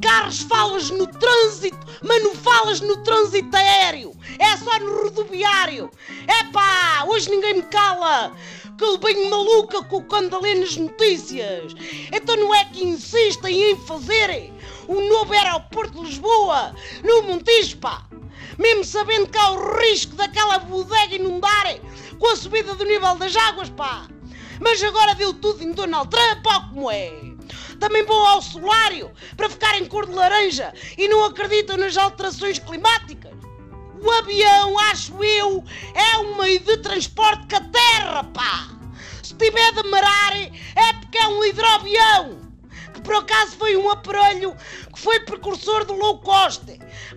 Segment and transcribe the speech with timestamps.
[0.00, 4.12] carros falas no trânsito, mas não falas no trânsito aéreo.
[4.38, 5.90] É só no rodoviário.
[6.40, 8.32] Epá, hoje ninguém me cala.
[8.76, 11.74] Que eu venho maluca com o candalê nas notícias.
[12.12, 14.54] Então não é que insistem em fazerem
[14.88, 16.72] um novo aeroporto de Lisboa,
[17.02, 18.06] no Montijo, pá.
[18.56, 21.78] Mesmo sabendo que há o risco daquela bodega inundar
[22.18, 24.06] com a subida do nível das águas, pá.
[24.60, 27.28] Mas agora deu tudo em Donald Trump, ó como é.
[27.78, 32.58] Também vão ao solário para ficar em cor de laranja e não acreditam nas alterações
[32.58, 33.32] climáticas.
[34.00, 38.68] O avião, acho eu, é um meio de transporte com a terra, pá.
[39.22, 42.38] Se tiver de marar, é porque é um hidroavião.
[42.94, 44.56] Que por acaso foi um aparelho
[44.92, 46.64] que foi precursor do low cost.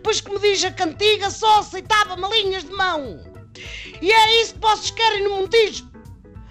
[0.03, 3.19] Pois que me diz a cantiga, só aceitava malinhas de mão.
[4.01, 5.87] E é isso que vocês querem no Montijo.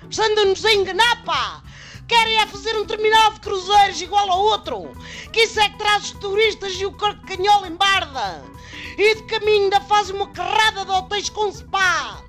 [0.08, 1.62] Estando-nos a enganar, pá.
[2.10, 4.90] Querem é fazer um terminal de cruzeiros igual ao outro.
[5.32, 8.42] Que isso é que traz os turistas e o carcanhol em barda.
[8.98, 12.20] E de caminho ainda faz uma carrada de hotéis com spa.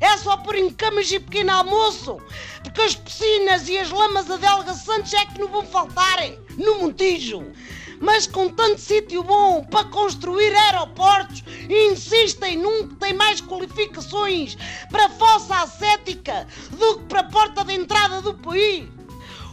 [0.00, 2.18] É só pôr em camas e pequeno almoço.
[2.62, 6.18] Porque as piscinas e as lamas adelgaçantes é que não vão faltar
[6.56, 7.52] no Montijo.
[8.00, 14.56] Mas com tanto sítio bom para construir aeroportos, insistem num que tem mais qualificações
[14.88, 18.95] para fossa ascética do que para a porta de entrada do país.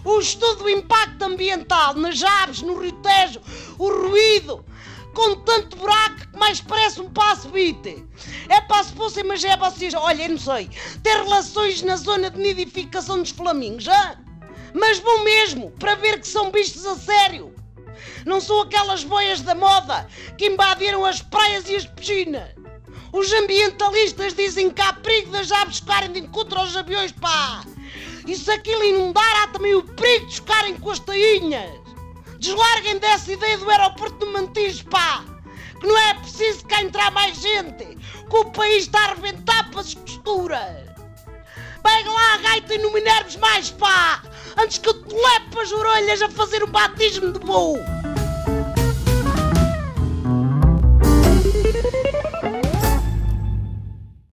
[0.06, 3.40] O estudo do impacto ambiental nas aves, no Rio Tejo,
[3.78, 4.66] o ruído,
[5.14, 8.06] com tanto buraco que mais parece um passo bite.
[8.50, 10.70] É para se fossem, mas é vocês, olha, não sei,
[11.02, 14.18] ter relações na zona de nidificação dos flamingos, já?
[14.74, 17.54] Mas bom mesmo, para ver que são bichos a sério.
[18.26, 20.08] Não são aquelas boias da moda
[20.38, 22.50] que invadiram as praias e as piscinas.
[23.14, 27.64] Os ambientalistas dizem que há perigo das aves ficarem de encontro aos aviões, pá!
[28.26, 31.82] E se aquilo inundar, há também o perigo de chocarem com as tainhas.
[32.40, 35.24] Deslarguem dessa ideia do aeroporto de Mantijo, pá!
[35.80, 37.86] Que não é preciso cá entrar mais gente,
[38.30, 40.94] que o país está a arrebentar para as costuras.
[41.84, 44.24] Pega lá a gaita e não me enerves mais, pá!
[44.58, 48.03] Antes que eu te leve para as orelhas a fazer um batismo de burro!